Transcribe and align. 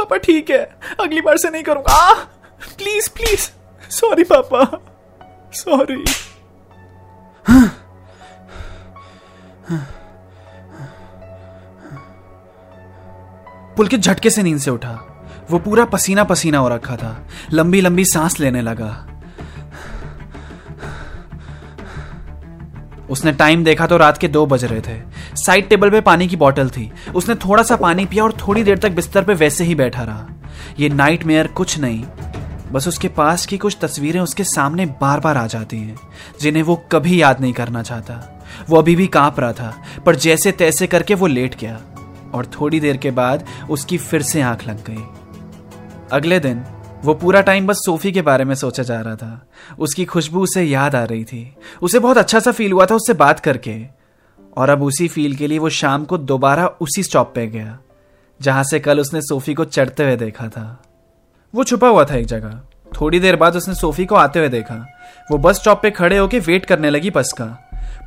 पापा, 0.00 0.16
ठीक 0.16 0.50
है। 0.50 0.62
अगली 1.00 1.20
बार 1.20 1.36
से 1.36 1.50
नहीं 1.50 1.62
करूँगा। 1.62 2.12
प्लीज़ 2.78 3.10
प्लीज़ 3.10 3.50
सॉरी 3.90 4.24
पापा। 4.24 4.64
सॉरी 5.52 6.04
पुलकित 13.76 14.00
झटके 14.00 14.30
से 14.30 14.42
नींद 14.42 14.58
से 14.58 14.70
उठा। 14.70 14.92
वो 15.50 15.58
पूरा 15.58 15.84
पसीना 15.84 16.24
पसीना 16.24 16.58
हो 16.58 16.68
रखा 16.68 16.96
था। 16.96 17.16
लंबी 17.52 17.80
लंबी 17.80 18.04
सांस 18.04 18.38
लेने 18.40 18.60
लगा। 18.62 18.90
उसने 23.10 23.32
टाइम 23.32 23.64
देखा 23.64 23.86
तो 23.86 23.96
रात 23.96 24.18
के 24.18 24.28
दो 24.28 24.44
बज 24.46 24.64
रहे 24.64 24.80
थे। 24.80 25.00
साइड 25.44 25.68
टेबल 25.68 25.90
पे 25.90 26.00
पानी 26.00 26.28
की 26.28 26.36
बोतल 26.36 26.70
थी। 26.70 26.90
उसने 27.14 27.34
थोड़ा 27.34 27.62
सा 27.62 27.76
पानी 27.76 28.06
पिया 28.06 28.24
और 28.24 28.32
थोड़ी 28.32 28.62
देर 28.62 28.78
तक 28.78 28.90
बिस्तर 28.90 29.24
पे 29.24 29.34
वैसे 29.34 29.64
ही 29.64 29.74
बैठा 29.74 30.02
रहा। 30.02 30.28
ये 30.78 30.88
नाइट 30.88 31.24
मेयर 31.24 31.46
कुछ 31.46 31.78
नहीं। 31.78 32.04
बस 32.72 32.88
उसके 32.88 33.08
पास 33.08 33.46
की 33.46 33.58
कुछ 33.58 33.76
तस्वीरें 33.80 34.20
उसके 34.20 34.44
सामने 34.44 34.86
बार 34.86 35.20
बार 35.20 35.36
आ 35.36 35.46
जाती 35.46 35.76
हैं, 35.76 35.96
जिन्हें 36.40 36.62
वो 36.62 36.76
कभी 36.92 37.22
याद 37.22 37.40
नहीं 37.40 37.52
करना 37.52 37.82
चाहता। 37.82 38.42
वो 38.68 38.76
अभी 38.76 38.96
भी 38.96 39.06
काँप 39.06 39.40
रहा 39.40 39.52
था, 39.52 39.82
पर 40.06 40.16
जैसे 40.16 40.52
तैसे 40.52 40.86
करके 40.86 41.14
वो 41.14 41.26
लेट 41.26 41.58
गया, 41.60 41.80
और 42.34 42.46
थोड़ी 42.46 42.80
देर 42.80 42.96
के 42.96 43.10
बाद 43.10 43.46
उसकी 43.70 43.98
फिर 43.98 44.22
से 44.22 44.40
आँख 44.40 44.68
लग 44.68 44.84
गई। 44.84 45.02
अगले 46.12 46.40
दिन, 46.40 46.64
वो 47.04 47.14
पूरा 47.14 47.40
टाइम 47.40 47.66
बस 47.66 47.76
सोफी 47.76 48.12
के 48.12 48.22
बारे 48.22 48.44
में 48.44 48.54
सोचा 48.54 48.82
जा 48.82 49.00
रहा 49.00 49.16
था। 49.16 49.46
उसकी 49.78 50.04
खुशबू 50.04 50.40
उसे 50.40 50.62
याद 50.62 50.94
आ 50.94 51.04
रही 51.04 51.24
थी। 51.24 51.54
उसे 51.82 51.98
बहुत 51.98 52.18
अच्छा 52.18 52.40
सा 52.40 52.52
फील 52.52 52.72
हुआ 52.72 52.86
था 52.86 52.94
उससे 52.94 53.12
बात 53.14 53.40
करके। 53.40 53.99
और 54.56 54.70
अब 54.70 54.82
उसी 54.82 55.08
फील 55.08 55.34
के 55.36 55.46
लिए 55.46 55.58
वो 55.58 55.68
शाम 55.68 56.04
को 56.04 56.18
दोबारा 56.18 56.66
उसी 56.80 57.02
स्टॉप 57.02 57.32
पे 57.34 57.46
गया, 57.46 57.78
जहाँ 58.40 58.64
से 58.64 58.80
कल 58.80 59.00
उसने 59.00 59.20
सोफी 59.22 59.54
को 59.54 59.64
चढ़ते 59.64 60.02
हुए 60.02 60.16
देखा 60.16 60.48
था। 60.48 60.82
वो 61.54 61.64
छुपा 61.64 61.88
हुआ 61.88 62.04
था 62.04 62.14
एक 62.14 62.26
जगह। 62.26 62.60
थोड़ी 62.92 63.20
देर 63.20 63.36
बाद 63.36 63.56
उसने 63.56 63.74
सोफी 63.74 64.04
को 64.06 64.14
आते 64.14 64.38
हुए 64.38 64.48
देखा। 64.48 64.74
वो 65.30 65.38
बस 65.38 65.56
स्टॉप 65.56 65.82
पे 65.82 65.90
खड़े 65.90 66.18
होके 66.18 66.38
वेट 66.38 66.66
करने 66.66 66.90
लगी 66.90 67.10
बस 67.10 67.32
का। 67.32 67.46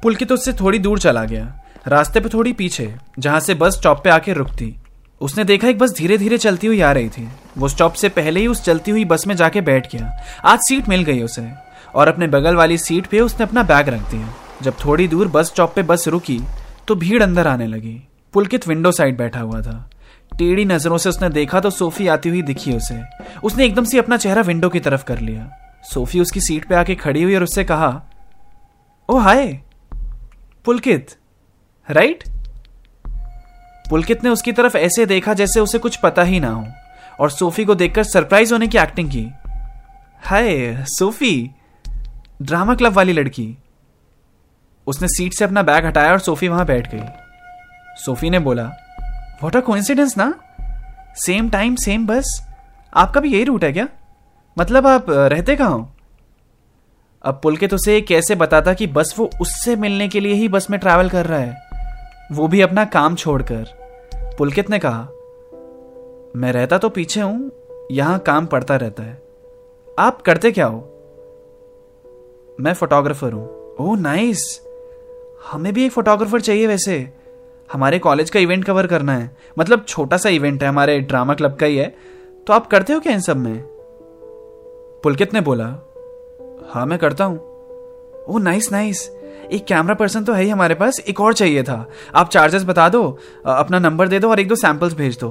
पुलकित 0.03 0.31
उससे 0.31 0.53
थोड़ी 0.53 0.80
दूर 0.80 1.00
चला 1.00 1.23
गया, 1.23 1.53
रास्ते 1.88 2.19
पे 2.19 2.30
थोड़ी 2.30 2.53
पीछे, 2.53 2.94
जहाँ 3.19 3.39
से 3.39 3.53
बस 3.55 3.73
स्टॉप 3.73 4.03
पे 4.03 4.09
आके 4.09 4.33
रुकती। 4.33 4.75
उसने 5.22 5.44
देखा 5.44 5.67
एक 5.67 5.78
बस 5.80 5.94
धीरे 5.97 6.17
धीरे 6.17 6.38
चलती 6.38 6.67
हुई 6.67 6.81
आ 6.81 6.91
रही 6.91 7.09
थी। 7.09 7.28
वो 7.57 7.67
स्टॉप 7.67 7.94
से 7.94 8.09
पहले 8.09 8.39
ही 8.39 8.47
उस 8.47 8.63
चलती 8.63 8.91
हुई 8.91 9.05
बस 9.05 9.28
में 9.28 9.35
जाके 9.35 9.61
बैठ 9.61 9.91
गया। 9.95 10.11
आज 10.45 10.59
सीट 10.59 10.89
मिल 10.89 11.03
गई 11.03 11.22
उसे, 11.22 11.47
और 11.95 12.07
अपने 12.07 12.28
बगल 12.28 12.55
वाली 12.55 12.78
सीट 12.78 13.05
पे 13.05 13.19
उसने 13.19 13.44
अपना 13.44 13.63
बैग 13.63 13.89
रख 13.89 14.09
दिया। 14.11 14.33
जब 14.61 14.73
थोड़ी 14.85 15.07
दूर 15.07 15.27
बस 15.27 15.47
स्टॉप 15.47 15.73
पे 15.75 15.83
बस 15.83 16.07
रुकी 16.07 16.39
तो 16.87 16.95
भीड़ 16.95 17.21
अंदर 17.23 17.47
आने 17.47 17.67
लगी। 17.67 18.01
पुलकित 18.33 18.67
विंडो 18.67 18.91
साइड 18.91 19.17
बैठा 19.17 19.39
हुआ 19.39 19.61
था। 19.61 19.89
टेढ़ी 20.37 20.65
नज़रों 20.65 20.97
से 20.97 21.09
उसने 21.09 21.29
देखा 21.29 21.59
तो 21.59 21.69
सोफी 21.69 22.07
आती 22.07 22.29
हुई 22.29 22.41
दिखी 22.41 22.73
उसे। 22.73 23.01
उसने 23.43 23.65
एकदम 23.65 23.83
से 23.83 23.99
अपना 23.99 24.17
चेहरा 24.17 24.41
विंडो 24.41 24.69
की 24.69 24.79
तरफ़ 24.79 25.03
कर 25.03 25.19
लिया। 25.19 25.49
सोफी 25.83 26.19
उसकी 26.19 26.41
सीट 26.41 26.65
पे 26.65 26.75
आके 26.75 26.95
खड़ी 26.95 27.23
हुई 27.23 27.35
और 27.35 27.44
उससे 27.44 27.63
कहा 27.63 28.01
ओ 29.09 29.17
हाय। 29.17 29.47
पुलकित 30.66 31.16
राइट 31.88 32.23
पुलकित 33.89 34.23
ने 34.23 34.29
उसकी 34.29 34.51
तरफ़ 34.51 34.78
ऐसे 34.78 35.05
देखा 35.05 35.33
जैसे 35.33 35.59
उसे 35.59 35.79
कुछ 35.79 35.95
पता 35.95 36.23
ही 36.23 36.39
ना 36.39 36.49
हो, 36.49 36.66
और 37.19 37.29
सोफी 37.29 37.66
को 37.66 37.75
देखकर 37.75 38.03
सरप्राइज़ 38.03 38.53
होने 38.53 38.67
की 38.67 38.78
एक्टिंग 38.78 39.09
की। 39.09 39.25
हाय, 40.23 40.83
सोफी 40.89 41.51
ड्रामा 42.41 42.75
क्लब 42.75 42.94
वाली 42.94 43.13
लड़की 43.13 43.45
उसने 44.88 45.07
सीट 45.07 45.33
से 45.33 45.45
अपना 45.45 45.61
बैग 45.63 45.85
हटाया 45.85 46.11
और 46.11 46.19
सोफी 46.19 46.47
वहाँ 46.47 46.66
बैठ 46.66 46.94
गई। 46.95 47.03
सोफी 48.05 48.29
ने 48.29 48.39
बोला 48.39 48.63
वॉट 49.44 49.55
अ 49.55 49.59
कोइंसिडेंस 49.59 50.17
ना? 50.17 50.33
सेम 51.16 51.49
टाइम 51.49 51.75
सेम 51.75 52.05
बस 52.07 52.41
आपका 52.93 53.22
भी 53.22 53.33
यही 53.33 53.43
रूट 53.43 53.63
है 53.63 53.73
क्या? 53.73 53.88
मतलब 54.57 54.88
आप 54.88 55.05
रहते 55.09 55.55
कहाँ 55.55 55.72
हो? 55.72 55.89
अब 57.23 57.39
पुलकित 57.43 57.73
उसे 57.73 58.01
कैसे 58.01 58.35
बताता 58.35 58.73
कि 58.73 58.88
बस 58.88 59.16
वो 59.17 59.29
उससे 59.41 59.75
मिलने 59.75 60.07
के 60.07 60.19
लिए 60.19 60.33
ही 60.33 60.47
बस 60.47 60.69
में 60.69 60.79
ट्रैवल 60.79 61.09
कर 61.09 61.25
रहा 61.25 61.39
है। 61.39 61.61
वो 62.31 62.47
भी 62.47 62.61
अपना 62.61 62.85
काम 62.85 63.16
छोड़कर। 63.16 63.66
पुलकित 64.38 64.69
ने 64.69 64.79
कहा, 64.79 65.07
मैं 66.35 66.51
रहता 66.51 66.77
तो 66.77 66.89
पीछे 66.89 67.22
हूँ, 67.22 67.51
यहाँ 67.91 68.19
काम 68.19 68.45
पड़ता 68.45 68.75
रहता 68.75 69.03
है। 69.03 69.22
आप 69.99 70.22
करते 70.22 70.51
क्या 70.51 70.66
हो? 70.66 70.79
मैं 72.59 72.73
फोटोग्राफर 72.73 73.31
हूँ. 73.31 73.75
ओह 73.79 73.97
नाइस 73.97 74.61
हमें 75.43 75.73
भी 75.73 75.85
एक 75.85 75.91
फोटोग्राफर 75.91 76.41
चाहिए 76.41 76.67
वैसे। 76.67 76.97
हमारे 77.69 77.99
कॉलेज 77.99 78.29
का 78.29 78.39
इवेंट 78.39 78.63
कवर 78.65 78.87
करना 78.87 79.15
है। 79.15 79.29
मतलब 79.59 79.85
छोटा 79.87 80.17
सा 80.17 80.29
इवेंट 80.29 80.63
है, 80.63 80.69
हमारे 80.69 80.99
ड्रामा 80.99 81.33
क्लब 81.33 81.55
का 81.55 81.65
ही 81.65 81.77
है। 81.77 81.95
तो 82.47 82.53
आप 82.53 82.67
करते 82.67 82.93
हो 82.93 82.99
क्या 82.99 83.13
इन 83.13 83.19
सब 83.19 83.37
में? 83.37 83.61
पुलकित 85.03 85.33
ने 85.33 85.41
बोला 85.41 85.65
हाँ 86.69 86.85
मैं 86.85 86.99
करता 86.99 87.25
हूँ। 87.25 87.37
ओह 88.29 88.39
नाइस 88.39 88.71
नाइस 88.71 89.09
एक 89.51 89.65
कैमरा 89.65 89.93
पर्सन 89.93 90.23
तो 90.23 90.33
है 90.33 90.43
ही 90.43 90.49
हमारे 90.49 90.75
पास। 90.75 90.99
एक 90.99 91.19
और 91.21 91.33
चाहिए 91.33 91.63
था। 91.63 91.85
आप 92.15 92.29
चार्जेस 92.29 92.63
बता 92.63 92.87
दो 92.89 93.03
अपना 93.45 93.79
नंबर 93.79 94.07
दे 94.07 94.19
दो 94.19 94.29
और 94.29 94.39
एक 94.39 94.47
दो 94.47 94.55
सैंपल्स 94.55 94.93
भेज 94.93 95.17
दो। 95.19 95.29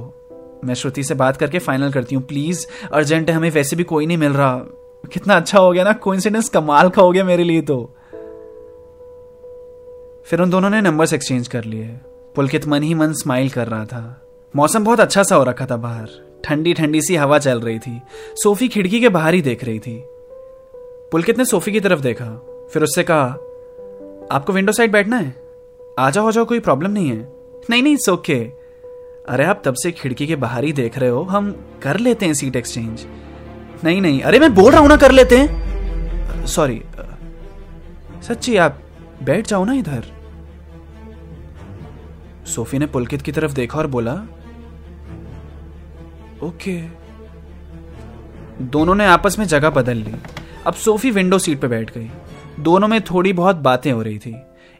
मैं 0.65 0.73
श्रुति 0.73 1.03
से 1.03 1.15
बात 1.15 1.37
करके 1.37 1.59
फाइनल 1.59 1.91
करती 1.91 2.15
हूँ। 2.15 2.23
प्लीज़ 2.23 2.65
अर्जेंट 2.93 3.29
है, 3.29 3.35
हमें 3.35 3.49
वैसे 3.51 3.75
भी 3.75 3.83
कोई 3.83 4.05
नहीं 4.05 4.17
मिल 4.17 4.33
रहा। 4.33 4.55
कितना 5.13 5.35
अच्छा 5.35 5.59
हो 5.59 5.71
गया 5.71 5.83
ना 5.83 5.93
कोइंसिडेंस 5.93 6.49
कमाल 6.49 6.89
का 6.89 7.01
हो 7.01 7.11
गया 7.11 7.23
मेरे 7.23 7.43
लिए 7.43 7.61
तो। 7.61 7.95
फिर 10.25 10.41
उन 10.41 10.49
दोनों 10.49 10.69
ने 10.69 10.81
नंबर्स 10.81 11.13
एक्सचेंज 11.13 11.47
कर 11.47 11.63
लिए। 11.63 11.87
पुलकित 12.35 12.67
मन 12.67 12.83
ही 12.83 12.93
मन 12.93 13.13
स्माइल 13.13 13.49
कर 13.49 13.67
रहा 13.67 13.85
था। 13.85 14.21
मौसम 14.55 14.83
बहुत 14.83 14.99
अच्छा 14.99 15.23
सा 15.23 15.35
हो 15.35 15.43
रखा 15.43 15.65
था 15.65 15.77
बाहर। 15.77 16.09
ठंडी 16.45 16.73
ठंडी 16.73 17.01
सी 17.01 17.15
हवा 17.15 17.39
चल 17.39 17.59
रही 17.59 17.79
थी। 17.79 18.01
सोफी 18.35 18.67
खिड़की 18.67 18.99
के 18.99 19.09
बाहर 19.09 19.33
ही 19.33 19.41
देख 19.41 19.63
रही 19.63 19.79
थी। 19.79 20.03
पुलकित 21.11 21.37
ने 21.37 21.45
सोफी 21.45 21.71
की 21.71 21.79
तरफ़ 21.79 21.99
देखा। 21.99 22.45
फिर 22.73 22.83
उससे 22.83 23.03
कहा, 23.03 23.25
आपको 24.31 24.53
विंडो 24.53 24.71
साइड 24.71 24.91
बैठना 24.91 25.17
है? 25.17 25.35
आ 25.99 26.09
जाओ 26.09 26.31
जाओ, 26.31 26.45
कोई 26.45 26.59
प्रॉब्लम 26.59 26.91
नहीं 26.91 27.09
है। 27.09 27.33
नहीं 27.69 27.83
नहीं 27.83 27.97
सोके 27.97 28.63
अरे, 29.29 29.43
आप 29.43 29.61
तब 29.65 29.73
से 29.73 29.91
खिड़की 29.91 30.27
के 30.27 30.35
बाहर 30.35 30.63
ही 30.63 30.73
देख 30.73 30.97
रहे 30.97 31.09
हो? 31.09 31.21
हम 31.21 31.65
कर 31.81 31.97
लेते 31.97 32.25
हैं 32.25 32.33
सीट 32.33 32.55
एक्सचेंज 32.55 33.05
नहीं 33.83 34.01
नहीं, 34.01 34.21
अरे, 34.21 34.39
मैं 34.39 34.55
बोल 34.55 34.71
रहा 34.71 34.81
हूँ 34.81 34.89
ना, 34.89 34.97
कर 34.97 35.11
लेते 35.11 35.37
हैं। 35.37 36.45
सॉरी, 36.45 36.81
सच्ची, 38.21 38.57
आप 38.57 38.79
बैठ 39.23 39.47
जाओ 39.47 39.65
ना 39.65 39.73
इधर। 39.73 40.12
सोफी 42.45 42.79
ने 42.79 42.85
पुलकित 42.85 43.21
की 43.21 43.31
तरफ़ 43.31 43.53
देखा 43.53 43.79
और 43.79 43.87
बोला, 43.87 44.13
ओके। 46.43 46.81
दोनों 48.61 48.95
ने 48.95 49.05
आपस 49.05 49.39
में 49.39 49.45
जगह 49.45 49.69
बदल 49.69 49.97
ली। 49.97 50.13
अब 50.67 50.73
सोफी 50.73 51.11
विंडो 51.11 51.39
सीट 51.39 51.61
पर 51.61 51.67
बैठ 51.67 51.97
गई। 51.97 52.09
दोनों 52.59 52.87
में 52.87 53.01
थोड़ी 53.01 53.33
बहुत 53.33 53.55
बातें 53.55 53.91
हो 53.91 54.01
रही 54.01 54.19
थी। 54.19 54.35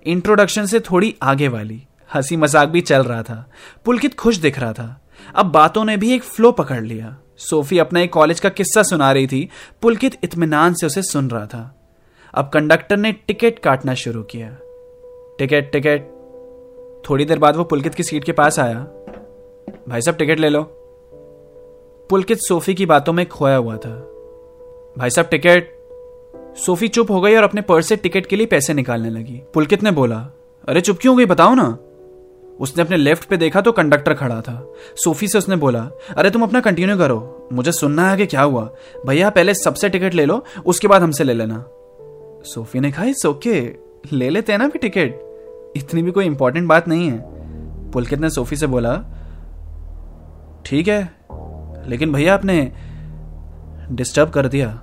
इंट्रोडक्शन 0.05 0.65
से 0.65 0.79
थोड़ी 0.79 1.15
आगे 1.21 1.47
वाली। 1.47 1.83
हँसी 2.13 2.35
मज़ाक 2.35 2.69
भी 2.69 2.81
चल 2.81 3.03
रहा 3.03 3.23
था। 3.23 3.49
पुलकित 3.85 4.15
खुश 4.15 4.37
दिख 4.37 4.59
रहा 4.59 4.73
था। 4.73 5.01
अब 5.35 5.45
बातों 5.45 5.85
ने 5.85 5.97
भी 5.97 6.13
एक 6.13 6.23
फ्लो 6.23 6.51
पकड़ 6.51 6.83
लिया। 6.83 7.17
सोफी 7.37 7.77
अपना 7.77 7.99
एक 7.99 8.13
कॉलेज 8.13 8.39
का 8.39 8.49
किस्सा 8.49 8.83
सुना 8.83 9.11
रही 9.11 9.27
थी। 9.27 9.49
पुलकित 9.81 10.17
इत्मीनान 10.23 10.73
से 10.73 10.85
उसे 10.85 11.01
सुन 11.01 11.29
रहा 11.29 11.45
था। 11.45 11.79
अब 12.33 12.49
कंडक्टर 12.49 12.97
ने 12.97 13.11
टिकट 13.11 13.59
काटना 13.59 13.93
शुरू 13.93 14.23
किया। 14.23 14.49
टिकट 15.39 15.71
टिकट 15.71 16.22
थोड़ी 17.09 17.25
देर 17.25 17.39
बाद 17.39 17.55
वो 17.55 17.63
पुलकित 17.63 17.95
की 17.95 18.03
सीट 18.03 18.23
के 18.23 18.31
पास 18.31 18.59
आया। 18.59 18.87
भाई 19.89 20.01
साहब, 20.01 20.17
टिकट 20.17 20.39
ले 20.39 20.49
लो। 20.49 20.63
पुलकित 22.09 22.37
सोफी 22.37 22.73
की 22.73 22.85
बातों 22.85 23.13
में 23.13 23.29
खोया 23.29 23.55
हुआ 23.55 23.77
था। 23.77 23.91
भाई 24.97 25.09
साहब, 25.09 25.27
टिकट। 25.27 25.83
सोफी 26.57 26.87
चुप 26.87 27.11
हो 27.11 27.21
गई 27.21 27.35
और 27.35 27.43
अपने 27.43 27.61
पर्स 27.61 27.87
से 27.87 27.95
टिकट 27.95 28.25
के 28.25 28.35
लिए 28.35 28.45
पैसे 28.45 28.73
निकालने 28.73 29.09
लगी। 29.09 29.41
पुलकित 29.53 29.83
ने 29.83 29.91
बोला, 29.91 30.29
अरे, 30.67 30.81
चुप 30.81 30.97
क्यों 31.01 31.17
गई, 31.17 31.25
बताओ 31.25 31.53
ना। 31.53 31.77
उसने 32.59 32.83
अपने 32.83 32.97
लेफ़्ट 32.97 33.25
पे 33.25 33.37
देखा 33.37 33.61
तो 33.61 33.71
कंडक्टर 33.71 34.13
खड़ा 34.13 34.41
था। 34.41 34.73
सोफी 34.95 35.27
से 35.27 35.37
उसने 35.37 35.55
बोला, 35.55 35.91
अरे, 36.17 36.29
तुम 36.29 36.43
अपना 36.43 36.59
कंटिन्यू 36.59 36.97
करो। 36.97 37.47
मुझे 37.53 37.71
सुनना 37.71 38.09
है 38.09 38.17
कि 38.17 38.25
क्या 38.25 38.41
हुआ। 38.41 38.73
भैया, 39.05 39.29
पहले 39.29 39.53
सबसे 39.53 39.89
टिकट 39.89 40.13
ले 40.13 40.25
लो, 40.25 40.43
उसके 40.65 40.87
बाद 40.87 41.01
हमसे 41.01 41.23
ले 41.23 41.33
लेना। 41.33 41.65
सोफी 42.45 42.79
ने 42.79 42.91
कहा, 42.91 43.05
इट्स 43.05 43.25
ओके। 43.25 43.75
ले 44.13 44.29
लेते 44.29 44.51
हैं 44.51 44.59
ना 44.59 44.67
भी 44.67 44.79
टिकट। 44.79 45.32
इतनी 45.75 46.01
भी 46.03 46.11
कोई 46.11 46.25
इंपॉर्टेंट 46.25 46.67
बात 46.67 46.87
नहीं 46.87 47.09
है। 47.09 47.19
पुलकित 47.91 48.19
ने 48.19 48.29
सोफी 48.29 48.55
से 48.55 48.67
बोला, 48.67 48.95
ठीक 50.65 50.87
है, 50.87 51.03
लेकिन 51.89 52.13
भैया 52.13 52.33
आपने 52.33 52.71
डिस्टर्ब 53.91 54.29
कर 54.29 54.47
दिया। 54.47 54.79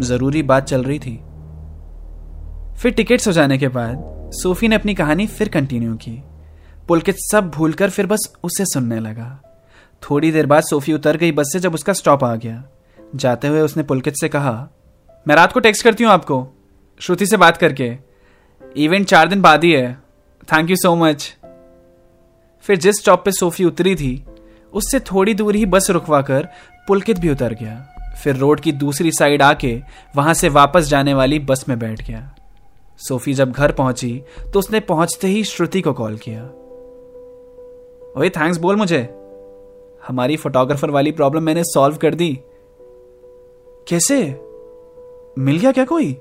ज़रूरी 0.00 0.42
बात 0.42 0.64
चल 0.64 0.84
रही 0.84 0.98
थी। 0.98 1.16
फिर 2.78 2.92
टिकट्स 2.92 3.26
हो 3.28 3.32
जाने 3.32 3.58
के 3.58 3.68
बाद 3.68 4.30
सोफी 4.34 4.68
ने 4.68 4.76
अपनी 4.76 4.94
कहानी 4.94 5.26
फिर 5.26 5.48
कंटिन्यू 5.48 5.94
की। 5.94 6.22
पुलकित 6.88 7.16
सब 7.18 7.50
भूलकर 7.50 7.90
फिर 7.90 8.06
बस 8.06 8.32
उसे 8.44 8.64
सुनने 8.64 9.00
लगा। 9.00 9.40
थोड़ी 10.02 10.32
देर 10.32 10.46
बाद 10.46 10.62
सोफी 10.62 10.92
उतर 10.92 11.16
गई 11.16 11.32
बस 11.32 11.50
से 11.52 11.60
जब 11.60 11.74
उसका 11.74 11.92
स्टॉप 11.92 12.24
आ 12.24 12.34
गया। 12.36 12.62
जाते 13.14 13.48
हुए 13.48 13.60
उसने 13.60 13.82
पुलकित 13.82 14.14
से 14.20 14.28
कहा, 14.28 14.68
मैं 15.26 15.36
रात 15.36 15.52
को 15.52 15.60
टेक्स्ट 15.60 15.84
करती 15.84 16.04
हूँ 16.04 16.12
आपको, 16.12 16.46
श्रुति 17.00 17.26
से 17.26 17.36
बात 17.36 17.56
करके। 17.56 18.05
इवेंट 18.76 19.06
चार 19.06 19.28
दिन 19.28 19.42
बाद 19.42 19.64
ही 19.64 19.72
है। 19.72 19.92
थैंक 20.48 20.70
यू 20.70 20.76
सो 20.76 20.94
मच 20.94 21.36
फिर 22.60 22.76
जिस 22.76 22.96
स्टॉप 22.96 23.24
पे 23.24 23.32
सोफी 23.32 23.64
उतरी 23.64 23.94
थी, 23.94 24.24
उससे 24.72 25.00
थोड़ी 25.00 25.34
दूर 25.34 25.54
ही 25.54 25.66
बस 25.66 25.90
रुकवा 25.90 26.22
कर 26.22 26.48
पुलकित 26.88 27.18
भी 27.18 27.30
उतर 27.30 27.54
गया। 27.54 27.76
फिर 28.24 28.36
रोड 28.36 28.60
की 28.60 28.72
दूसरी 28.72 29.12
साइड 29.12 29.42
आके 29.42 29.82
वहाँ 30.16 30.34
से 30.34 30.48
वापस 30.48 30.84
जाने 30.84 31.14
वाली 31.14 31.38
बस 31.38 31.64
में 31.68 31.78
बैठ 31.78 32.06
गया। 32.08 32.34
सोफी 32.98 33.34
जब 33.34 33.52
घर 33.52 33.72
पहुँची 33.72 34.22
तो 34.52 34.58
उसने 34.58 34.80
पहुँचते 34.80 35.26
ही 35.26 35.44
श्रुति 35.44 35.80
को 35.80 35.92
कॉल 35.92 36.16
किया। 36.16 36.42
ओए 38.20 38.28
थैंक्स 38.28 38.58
बोल 38.58 38.76
मुझे। 38.76 39.02
हमारी 40.08 40.36
फोटोग्राफर 40.36 40.90
वाली 40.90 41.12
प्रॉब्लम 41.12 41.42
मैंने 41.42 41.64
सॉल्व 41.64 41.96
कर 41.96 42.14
दी। 42.14 42.38
कैसे? 43.88 44.22
मिल 45.38 45.58
गया 45.58 45.72
क्या 45.72 45.84
कोई? 45.84 46.12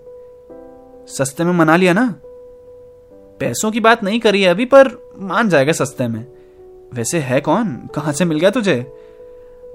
सस्ते 1.08 1.44
में 1.44 1.54
मना 1.54 1.76
लिया 1.76 1.94
ना? 1.94 2.16
पैसों 3.40 3.72
की 3.72 3.80
बात 3.80 4.04
नहीं 4.04 4.20
करी 4.20 4.42
है 4.42 4.50
अभी, 4.50 4.66
पर 4.66 5.12
मान 5.20 5.50
जाएगा 5.50 5.72
सस्ते 5.72 6.08
में। 6.08 6.26
वैसे 6.94 7.20
है 7.20 7.42
कौन? 7.42 7.90
कहाँ 7.96 8.14
से 8.14 8.26
मिल 8.26 8.40
गया 8.40 8.50
तुझे? 8.50 8.76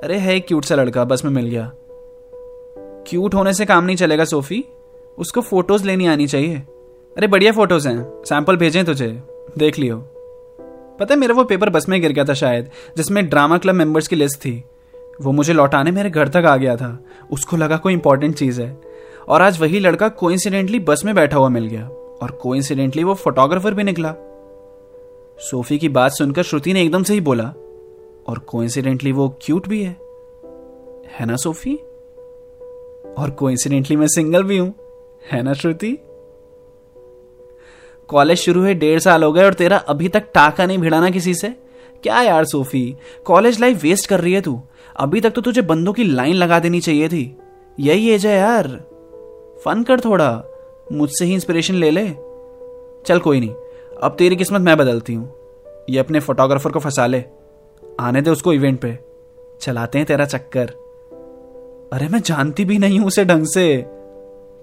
अरे 0.02 0.16
है 0.16 0.40
क्यूट 0.40 0.64
सा 0.64 0.74
लड़का, 0.74 1.04
बस 1.04 1.24
में 1.24 1.32
मिल 1.32 1.46
गया। 1.46 1.72
क्यूट 3.06 3.34
होने 3.34 3.54
से 3.54 3.66
काम 3.66 3.84
नहीं 3.84 3.96
चलेगा, 3.96 4.24
सोफी। 4.24 4.64
उसको 5.18 5.40
फ़ोटोज़ 5.40 5.84
लेनी 5.84 6.06
आनी 6.06 6.26
चाहिए। 6.26 6.56
अरे 7.16 7.26
बढ़िया 7.26 7.52
फ़ोटोज़ 7.52 7.88
हैं। 7.88 8.22
सैंपल 8.24 8.56
भेजें 8.56 8.84
तुझे। 8.84 9.22
देख 9.58 9.78
लियो। 9.78 9.96
पता 11.00 11.14
है, 11.14 11.20
मेरा 11.20 11.34
वो 11.34 11.44
पेपर 11.44 11.70
बस 11.70 11.88
में 11.88 12.00
गिर 12.00 12.12
गया 12.12 12.24
था 12.24 12.34
शायद, 12.34 12.70
जिसमें 12.96 13.28
ड्रामा 13.28 13.58
क्लब 13.58 13.74
मेंबर्स 13.74 14.08
की 14.08 14.16
लिस्ट 14.16 14.38
थी। 14.38 14.64
वो 15.22 15.32
मुझे 15.32 15.52
लौटाने 15.52 15.90
मेरे 15.90 16.10
घर 16.10 16.28
तक 16.28 16.36
आ 16.36 16.56
गया 16.56 16.76
था। 16.76 17.04
उसको 17.30 17.56
लगा 17.56 17.76
कोई 17.76 17.92
इंपॉर्टेंट 17.92 18.36
चीज़ 18.36 18.62
है। 18.62 18.80
और 19.28 19.42
आज 19.42 19.60
वही 19.60 19.80
लड़का 19.80 20.08
कोइंसिडेंटली 20.08 20.78
बस 20.78 21.04
में 21.04 21.14
बैठा 21.14 21.36
हुआ 21.36 21.48
मिल 21.48 21.66
गया। 21.66 21.90
और 22.22 22.30
कोइंसिडेंटली 22.30 23.04
वो 23.04 23.14
फोटोग्राफर 23.14 23.74
भी 23.74 23.82
निकला। 23.82 24.14
सोफी 25.38 25.78
की 25.78 25.88
बात 25.88 26.12
सुनकर 26.12 26.42
श्रुति 26.42 26.72
ने 26.72 26.82
एकदम 26.82 27.02
से 27.02 27.14
ही 27.14 27.20
बोला, 27.20 27.44
और 28.26 28.38
कोइंसिडेंटली 28.38 29.12
वो 29.12 29.38
क्यूट 29.42 29.68
भी 29.68 29.82
है। 29.82 29.96
है 31.18 31.26
ना 31.26 31.36
सोफी? 31.36 31.76
और 33.18 33.30
कोइंसिडेंटली 33.38 33.96
मैं 33.96 34.06
सिंगल 34.06 34.42
भी 34.42 34.58
हूँ। 34.58 34.74
है 35.32 35.42
ना 35.42 35.52
श्रुति? 35.52 35.98
कॉलेज 38.08 38.38
शुरू 38.38 38.60
हुए 38.60 38.74
डेढ़ 38.74 39.00
साल 39.00 39.24
हो 39.24 39.32
गए 39.32 39.44
और 39.44 39.54
तेरा 39.54 39.76
अभी 39.76 40.08
तक 40.08 40.24
टाका 40.34 40.66
नहीं 40.66 40.78
भिड़ाना 40.78 41.10
किसी 41.10 41.34
से। 41.34 41.48
क्या 42.02 42.22
यार 42.22 42.44
सोफी, 42.44 42.96
कॉलेज 43.24 43.60
लाइफ 43.60 43.82
वेस्ट 43.82 44.08
कर 44.08 44.20
रही 44.20 44.32
है 44.32 44.40
तू। 44.40 44.60
अभी 44.96 45.20
तक 45.20 45.30
तो 45.30 45.40
तुझे 45.40 45.62
बंदों 45.62 45.92
की 45.92 46.04
लाइन 46.04 46.34
लगा 46.34 46.58
देनी 46.58 46.80
चाहिए 46.80 47.08
थी। 47.08 47.36
यही 47.80 48.10
एज 48.10 48.26
है 48.26 48.38
यार। 48.38 48.68
फन 49.64 49.82
कर 49.88 50.00
थोड़ा। 50.00 50.42
मुझसे 50.92 51.24
ही 51.24 51.34
इंस्पिरेशन 51.34 51.74
ले 51.74 51.90
ले। 51.90 52.08
चल 53.06 53.18
कोई 53.18 53.40
नहीं। 53.40 53.54
अब 54.02 54.14
तेरी 54.18 54.36
किस्मत 54.36 54.60
मैं 54.60 54.76
बदलती 54.76 55.14
हूँ। 55.14 55.32
ये 55.90 55.98
अपने 55.98 56.20
फोटोग्राफर 56.20 56.70
को 56.70 56.78
फंसा 56.78 57.06
ले। 57.06 57.24
आने 58.00 58.22
दे 58.22 58.30
उसको 58.30 58.52
इवेंट 58.52 58.80
पे। 58.80 58.98
चलाते 59.60 59.98
हैं 59.98 60.06
तेरा 60.06 60.24
चक्कर। 60.24 60.66
अरे 61.92 62.08
मैं 62.08 62.22
जानती 62.22 62.64
भी 62.64 62.78
नहीं 62.78 62.98
हूँ 62.98 63.06
उसे 63.06 63.24
ढंग 63.24 63.46
से। 63.46 63.82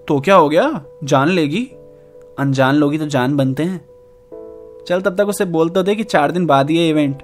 तो 0.08 0.20
क्या 0.20 0.34
हो 0.34 0.48
गया? 0.48 0.84
जान 1.04 1.28
लेगी। 1.28 1.64
अनजान 2.38 2.74
लोगी 2.74 2.98
तो 2.98 3.06
जान 3.06 3.36
बनते 3.36 3.62
हैं। 3.62 3.88
चल 4.88 5.00
तब 5.00 5.16
तक 5.16 5.28
उसे 5.28 5.44
बोल 5.44 5.68
तो 5.68 5.82
दे 5.82 5.94
कि 5.94 6.04
चार 6.04 6.30
दिन 6.30 6.46
बाद 6.46 6.70
है 6.70 6.88
इवेंट 6.88 7.22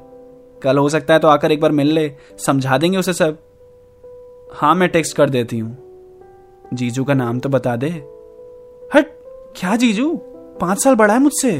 कल 0.62 0.78
हो 0.78 0.88
सकता 0.88 1.14
है 1.14 1.20
तो 1.20 1.28
आकर 1.28 1.52
एक 1.52 1.60
बार 1.60 1.72
मिल 1.72 1.86
ले। 1.86 2.12
समझा 2.38 2.78
देंगे 2.78 2.98
उसे 2.98 3.12
सब। 3.12 3.38
हाँ 4.52 4.74
मैं 4.74 4.88
टेक्स्ट 4.88 5.16
कर 5.16 5.30
देती 5.30 5.58
हूँ। 5.58 5.76
जीजू 6.74 7.04
का 7.04 7.14
नाम 7.14 7.40
तो 7.40 7.48
बता 7.48 7.76
दे। 7.76 8.13
हट, 8.94 9.06
क्या 9.56 9.76
जीजू? 9.76 10.14
पाँच 10.60 10.82
साल 10.82 10.94
बड़ा 10.94 11.14
है 11.14 11.20
मुझसे। 11.20 11.52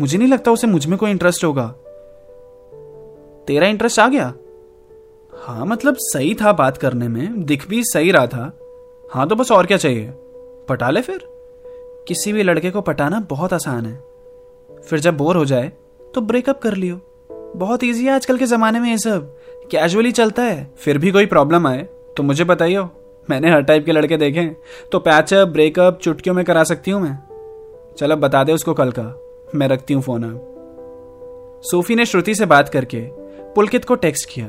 मुझे 0.00 0.18
नहीं 0.18 0.28
लगता 0.28 0.50
उसे 0.50 0.66
मुझमें 0.66 0.98
कोई 0.98 1.10
इंटरेस्ट 1.10 1.44
होगा। 1.44 1.66
तेरा 3.46 3.66
इंटरेस्ट 3.66 3.98
आ 3.98 4.08
गया? 4.08 4.32
हाँ 5.32 5.66
मतलब 5.66 5.96
सही 5.98 6.34
था 6.34 6.52
बात 6.52 6.76
करने 6.76 7.08
में। 7.08 7.44
दिख 7.44 7.68
भी 7.68 7.82
सही 7.84 8.10
रहा 8.10 8.26
था। 8.26 8.58
हाँ 9.10 9.28
तो 9.28 9.36
बस 9.36 9.52
और 9.52 9.66
क्या 9.66 9.76
चाहिए? 9.76 10.10
पटा 10.68 10.90
ले 10.90 11.00
फिर। 11.00 11.26
किसी 12.08 12.32
भी 12.32 12.42
लड़के 12.42 12.70
को 12.70 12.80
पटाना 12.80 13.20
बहुत 13.20 13.52
आसान 13.52 13.86
है। 13.86 13.96
फिर 14.80 14.98
जब 14.98 15.16
बोर 15.16 15.36
हो 15.36 15.44
जाए 15.44 15.72
तो 16.14 16.20
ब्रेकअप 16.20 16.60
कर 16.62 16.74
लियो। 16.74 17.00
बहुत 17.56 17.84
इजी 17.84 18.04
है 18.04 18.12
आजकल 18.12 18.38
के 18.38 18.46
जमाने 18.46 18.80
में 18.80 18.90
ये 18.90 18.98
सब। 18.98 19.36
कैजुअली 19.70 20.12
चलता 20.12 20.42
है, 20.42 20.70
फिर 20.76 20.98
भी 20.98 21.10
कोई 21.10 21.26
प्रॉब्लम 21.26 21.66
आए 21.66 21.82
तो 22.16 22.22
मुझे 22.22 22.44
बताइयो। 22.44 22.88
मैंने 23.30 23.50
हर 23.50 23.62
टाइप 23.62 23.84
के 23.86 23.92
लड़के 23.92 24.16
देखे 24.16 24.46
तो 24.92 24.98
पैचअप 24.98 25.48
ब्रेकअप 25.48 25.98
चुटकियों 25.98 26.34
में 26.34 26.44
करा 26.44 26.64
सकती 26.64 26.90
हूँ 26.90 27.00
मैं? 27.02 27.18
चलो 27.98 28.16
बता 28.16 28.44
दे 28.44 28.52
उसको 28.52 28.74
कल 28.74 28.90
का। 28.90 29.04
मैं 29.54 29.68
रखती 29.68 29.94
हूँ 29.94 30.02
फ़ोन 30.02 30.22
अब 30.22 31.62
सोफी 31.64 31.94
ने 31.94 32.06
श्रुति 32.06 32.34
से 32.34 32.46
बात 32.46 32.68
करके 32.68 33.00
पुलकित 33.54 33.84
को 33.84 33.94
टेक्स्ट 33.94 34.28
किया। 34.30 34.46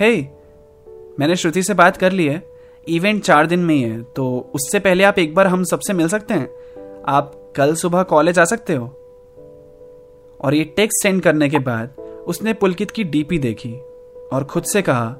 हे 0.00 0.16
hey, 0.16 0.24
मैंने 1.20 1.36
श्रुति 1.36 1.62
से 1.62 1.74
बात 1.74 1.96
कर 1.96 2.12
ली 2.12 2.26
है। 2.26 2.42
इवेंट 2.88 3.22
चार 3.22 3.46
दिन 3.46 3.60
में 3.60 3.74
ही 3.74 3.82
है 3.82 4.02
तो 4.02 4.50
उससे 4.54 4.78
पहले 4.78 5.04
आप 5.04 5.18
एक 5.18 5.34
बार 5.34 5.46
हम 5.46 5.64
सबसे 5.64 5.92
मिल 5.92 6.08
सकते 6.08 6.34
हैं? 6.34 6.48
आप 7.06 7.52
कल 7.56 7.74
सुबह 7.74 8.02
कॉलेज 8.02 8.38
आ 8.38 8.44
सकते 8.44 8.74
हो? 8.74 8.86
और 10.40 10.54
ये 10.54 10.64
टेक्स्ट 10.64 11.02
सेंड 11.02 11.22
करने 11.22 11.48
के 11.48 11.58
बाद 11.58 11.94
उसने 12.26 12.52
पुलकित 12.52 12.90
की 12.90 13.04
डीपी 13.04 13.38
देखी 13.38 13.74
और 14.32 14.44
खुद 14.50 14.62
से 14.62 14.82
कहा 14.82 15.16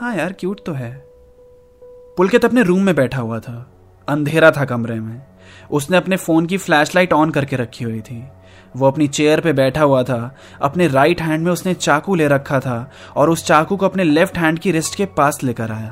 हाँ 0.00 0.16
यार 0.16 0.32
क्यूट 0.32 0.60
तो 0.66 0.72
है। 0.72 1.04
पुलकित 2.16 2.44
अपने 2.44 2.62
रूम 2.62 2.82
में 2.82 2.94
बैठा 2.94 3.18
हुआ 3.18 3.38
था। 3.38 3.70
अंधेरा 4.08 4.50
था 4.50 4.64
कमरे 4.64 5.00
में। 5.00 5.22
उसने 5.70 5.96
अपने 5.96 6.16
फ़ोन 6.16 6.46
की 6.46 6.56
फ्लैशलाइट 6.56 7.12
ऑन 7.12 7.30
करके 7.30 7.56
रखी 7.56 7.84
हुई 7.84 8.00
थी। 8.00 8.24
वो 8.76 8.86
अपनी 8.86 9.08
चेयर 9.08 9.40
पे 9.40 9.52
बैठा 9.52 9.82
हुआ 9.82 10.02
था। 10.02 10.36
अपने 10.62 10.88
राइट 10.88 11.22
हैंड 11.22 11.44
में 11.44 11.52
उसने 11.52 11.74
चाकू 11.74 12.14
ले 12.14 12.28
रखा 12.28 12.60
था 12.60 12.90
और 13.16 13.30
उस 13.30 13.46
चाकू 13.46 13.76
को 13.76 13.86
अपने 13.86 14.04
लेफ़्ट 14.04 14.38
हैंड 14.38 14.58
की 14.58 14.70
रिस्ट 14.70 14.94
के 14.94 15.06
पास 15.06 15.42
लेकर 15.42 15.72
आया। 15.72 15.90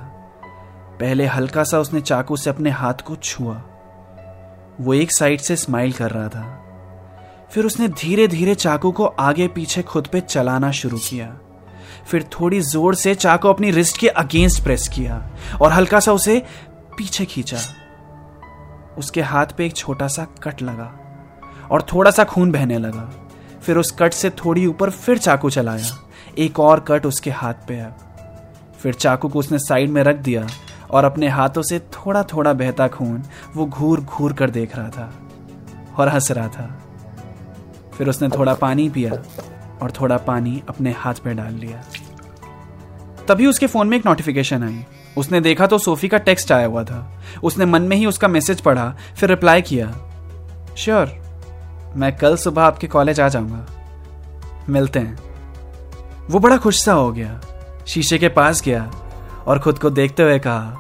पहले 1.01 1.27
हल्का 1.27 1.65
सा 1.65 1.79
उसने 1.79 2.01
चाकू 2.01 2.37
से 2.37 2.51
अपने 2.51 2.71
हाथ 2.71 2.95
को 2.95 3.17
छुआ। 3.17 3.63
वो 4.81 4.95
एक 4.95 5.13
साइड 5.13 5.41
से 5.41 5.57
स्माइल 5.57 5.93
कर 5.93 6.11
रहा 6.11 6.29
था। 6.29 6.65
फिर 7.51 7.65
उसने 7.65 7.89
धीरे 7.89 8.29
धीरे 8.29 8.55
चाकू 8.55 8.93
को 8.93 9.05
आगे 9.05 9.49
पीछे 9.49 9.83
खुद 9.83 10.07
पे 10.07 10.21
चलाना 10.21 10.71
शुरू 10.71 10.99
किया। 10.99 11.39
फिर 12.09 12.23
थोड़ी 12.33 12.61
ज़ोर 12.63 12.95
से 12.95 13.15
चाकू 13.15 13.49
अपनी 13.49 13.71
रिस्ट 13.71 13.99
के 13.99 14.09
अगेंस्ट 14.09 14.63
प्रेस 14.65 14.89
किया 14.89 15.23
और 15.63 15.73
हल्का 15.73 16.01
सा 16.01 16.13
उसे 16.13 16.43
पीछे 16.99 17.25
खींचा। 17.25 17.59
उसके 18.99 19.23
हाथ 19.23 19.47
पे 19.57 19.67
एक 19.67 19.77
छोटा 19.77 20.09
सा 20.09 20.27
कट 20.43 20.63
लगा 20.63 20.93
और 21.71 21.83
थोड़ा 21.93 22.11
सा 22.11 22.25
खून 22.25 22.53
बहने 22.53 22.79
लगा। 22.79 23.11
फिर 23.63 23.77
उस 23.77 23.91
कट 23.99 24.13
से 24.13 24.31
थोड़ी 24.37 24.67
ऊपर 24.67 24.91
फिर 24.91 25.19
चाकू 25.19 25.51
चलाया। 25.51 25.97
एक 26.39 26.61
और 26.61 26.81
कट 26.81 27.07
उसके 27.07 27.31
हाथ 27.31 27.55
पे 27.69 27.79
अब 27.81 28.77
फिर 28.83 28.95
चाकू 28.95 29.29
को 29.29 29.39
उसने 29.39 29.59
साइड 29.59 29.91
में 29.91 30.03
रख 30.03 30.17
दिया 30.19 30.47
और 30.91 31.05
अपने 31.05 31.29
हाथों 31.29 31.63
से 31.63 31.79
थोड़ा 31.95 32.23
थोड़ा 32.23 32.53
बहता 32.53 32.89
खून 32.89 33.23
वो 33.57 33.67
घूर 33.67 34.01
घूर 34.01 34.33
कर 34.33 34.51
देख 34.51 34.77
रहा 34.77 34.89
था 34.89 35.13
और 35.99 36.09
हंस 36.09 36.31
रहा 36.31 36.49
था। 36.49 36.67
फिर 37.95 38.09
उसने 38.09 38.29
थोड़ा 38.29 38.55
पानी 38.55 38.89
पिया 38.91 39.13
और 39.83 39.93
थोड़ा 40.01 40.17
पानी 40.19 40.63
अपने 40.69 40.93
हाथ 40.93 41.15
पे 41.15 41.35
डाल 41.35 41.55
लिया 41.55 41.83
तभी 43.29 43.47
उसके 43.47 43.67
फ़ोन 43.67 43.89
में 43.89 43.97
एक 43.97 44.07
नोटिफिकेशन 44.07 44.65
आई। 44.65 44.87
उसने 45.17 45.41
देखा 45.41 45.67
तो 45.67 45.79
सोफी 45.79 46.09
का 46.09 46.19
टेक्स्ट 46.19 46.53
आया 46.53 46.67
हुआ 46.67 46.85
था। 46.85 47.21
उसने 47.43 47.65
मन 47.65 47.83
में 47.83 47.97
ही 47.97 48.07
उसका 48.07 48.29
मैसेज 48.29 48.61
पढ़ा, 48.61 48.97
फिर 49.17 49.29
रिप्लाई 49.29 49.63
किया। 49.63 49.87
श्योर 50.79 51.29
मैं 51.97 52.17
कल 52.17 52.37
सुबह 52.37 52.63
आपके 52.63 52.87
कॉलेज 52.87 53.21
आ 53.21 53.29
जाऊँगा। 53.29 53.67
मिलते 54.69 54.99
हैं। 54.99 55.19
वो 56.31 56.39
बड़ा 56.39 56.57
खुश 56.57 56.85
सा 56.85 56.93
हो 56.93 57.13
गया। 57.13 57.41
शीशे 57.87 58.19
के 58.19 58.29
पास 58.29 58.63
गया 58.63 58.91
और 59.47 59.59
खुद 59.59 59.79
को 59.79 59.91
देखते 59.91 60.23
हुए 60.23 60.39
कहा 60.39 60.77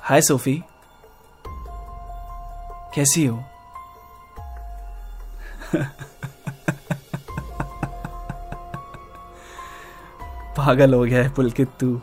हाय 0.00 0.20
सोफी। 0.20 0.62
कैसी 2.94 3.26
हो? 3.26 3.44
पागल 10.56 10.94
हो 10.94 11.04
गया 11.04 11.22
है 11.22 11.32
पुलकित 11.34 11.68
तू। 11.80 12.00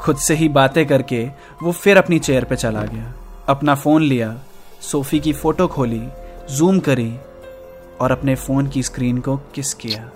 खुद 0.00 0.16
से 0.16 0.34
ही 0.34 0.48
बातें 0.48 0.86
करके 0.86 1.24
वो 1.62 1.72
फिर 1.72 1.96
अपनी 1.96 2.18
चेयर 2.18 2.44
पे 2.44 2.56
चला 2.56 2.82
गया। 2.84 3.12
अपना 3.48 3.74
फ़ोन 3.74 4.02
लिया, 4.02 4.40
सोफी 4.80 5.20
की 5.20 5.32
फ़ोटो 5.32 5.66
खोली, 5.66 6.02
जूम 6.50 6.80
करी 6.80 7.16
और 8.00 8.12
अपने 8.12 8.34
फ़ोन 8.34 8.66
की 8.66 8.82
स्क्रीन 8.82 9.18
को 9.18 9.36
किस 9.36 9.74
किया। 9.74 10.10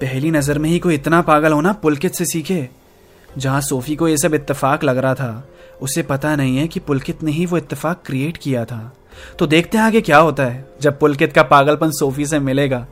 पहली 0.00 0.30
नज़र 0.30 0.58
में 0.58 0.70
ही 0.70 0.78
कोई 0.78 0.94
इतना 0.94 1.22
पागल 1.22 1.52
होना 1.52 1.72
पुलकित 1.72 2.14
से 2.14 2.24
सीखे। 2.24 2.68
जहाँ 3.38 3.60
सोफी 3.60 3.96
को 3.96 4.08
यह 4.08 4.16
सब 4.16 4.34
इत्तेफाक 4.34 4.84
लग 4.84 4.98
रहा 4.98 5.14
था, 5.14 5.48
उसे 5.82 6.02
पता 6.02 6.36
नहीं 6.36 6.56
है 6.56 6.68
कि 6.68 6.80
पुलकित 6.80 7.22
ने 7.22 7.32
ही 7.32 7.46
वो 7.46 7.56
इत्तेफाक 7.56 8.02
क्रिएट 8.06 8.36
किया 8.36 8.64
था। 8.64 8.92
तो 9.38 9.46
देखते 9.46 9.78
हैं 9.78 9.84
आगे 9.84 10.00
क्या 10.00 10.18
होता 10.18 10.42
है। 10.42 10.64
जब 10.80 10.98
पुलकित 10.98 11.32
का 11.32 11.42
पागलपन 11.44 11.90
सोफी 11.90 12.26
से 12.26 12.38
मिलेगा, 12.40 12.86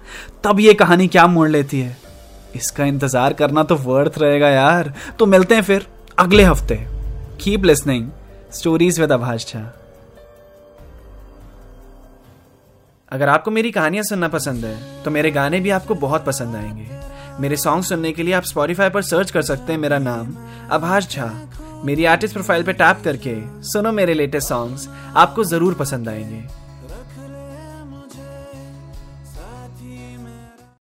तब 0.44 0.60
ये 0.60 0.74
कहानी 0.74 1.08
क्या 1.08 1.26
मोड़ 1.26 1.48
लेती 1.48 1.80
है? 1.80 1.96
इसका 2.56 2.84
इंतज़ार 2.84 3.32
करना 3.32 3.62
तो 3.62 3.76
वर्थ 3.78 4.18
रहेगा 4.18 4.48
यार। 4.48 4.92
तो 5.18 5.26
मिलते 5.26 5.54
हैं 5.54 5.62
फिर 5.62 5.86
अगले 6.18 6.42
हफ़्ते। 6.42 6.76
Keep 7.40 7.64
listening 7.64 8.08
stories 8.52 9.00
with 9.00 9.12
Abhash 9.12 9.46
Jha 9.46 9.60
अगर 13.12 13.28
आपको 13.28 13.50
मेरी 13.50 13.70
कहानियाँ 13.70 14.04
सुनना 14.04 14.28
पसंद 14.28 14.64
है 14.64 15.02
तो 15.04 15.10
मेरे 15.10 15.30
गाने 15.30 15.60
भी 15.60 15.70
आपको 15.70 15.94
बहुत 15.96 16.24
पसंद 16.24 16.56
आएँगे। 16.56 16.86
मेरे 17.40 17.56
सॉन्ग 17.56 17.84
सुनने 17.84 18.12
के 18.12 18.22
लिए 18.22 18.34
आप 18.34 18.44
स्पॉटिफाई 18.44 18.90
पर 18.90 19.02
सर्च 19.02 19.30
कर 19.30 19.42
सकते 19.42 19.72
हैं। 19.72 19.80
मेरा 19.80 19.98
नाम 19.98 20.34
आभाष 20.72 21.08
झा 21.08 21.26
मेरी 21.84 22.04
आर्टिस्ट 22.04 22.34
प्रोफ़ाइल 22.34 22.62
पे 22.62 22.72
टैप 22.72 23.00
करके 23.04 23.34
सुनो 23.62 23.92
मेरे 23.92 24.14
लेटेस्ट 24.14 24.48
सॉन्ग्स 24.48 24.88
आपको 25.16 25.44
ज़रूर 25.44 25.74
पसंद 25.74 26.08
आएँगे। 26.08 26.42